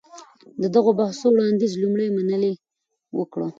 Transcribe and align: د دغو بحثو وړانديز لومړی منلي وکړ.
د 0.61 0.63
دغو 0.75 0.91
بحثو 0.99 1.27
وړانديز 1.31 1.73
لومړی 1.81 2.07
منلي 2.17 2.53
وکړ. 3.17 3.41